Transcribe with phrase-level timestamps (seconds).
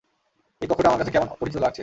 [0.61, 1.79] এই কক্ষটা আমার কাছে কেমন পরিচিত লাগছে!